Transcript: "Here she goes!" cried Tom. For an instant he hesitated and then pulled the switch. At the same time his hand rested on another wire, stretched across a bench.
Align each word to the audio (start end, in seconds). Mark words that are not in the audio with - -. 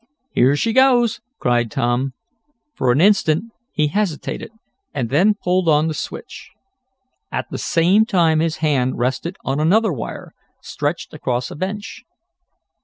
"Here 0.31 0.55
she 0.55 0.73
goes!" 0.73 1.21
cried 1.37 1.69
Tom. 1.69 2.13
For 2.73 2.91
an 2.91 2.99
instant 2.99 3.51
he 3.71 3.89
hesitated 3.89 4.49
and 4.95 5.11
then 5.11 5.35
pulled 5.35 5.67
the 5.67 5.93
switch. 5.93 6.49
At 7.31 7.51
the 7.51 7.59
same 7.59 8.07
time 8.07 8.39
his 8.39 8.57
hand 8.65 8.97
rested 8.97 9.37
on 9.45 9.59
another 9.59 9.93
wire, 9.93 10.33
stretched 10.59 11.13
across 11.13 11.51
a 11.51 11.55
bench. 11.55 12.01